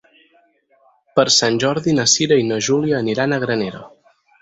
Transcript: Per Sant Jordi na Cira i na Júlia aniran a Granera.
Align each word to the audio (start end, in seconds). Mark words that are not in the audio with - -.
Per 1.19 1.27
Sant 1.35 1.61
Jordi 1.65 1.95
na 2.01 2.07
Cira 2.17 2.41
i 2.43 2.49
na 2.51 2.61
Júlia 2.71 2.99
aniran 3.05 3.37
a 3.37 3.43
Granera. 3.49 3.89